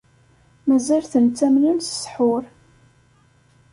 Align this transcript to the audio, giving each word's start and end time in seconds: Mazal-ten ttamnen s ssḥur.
Mazal-ten 0.67 1.25
ttamnen 1.27 1.77
s 1.81 1.89
ssḥur. 1.93 2.43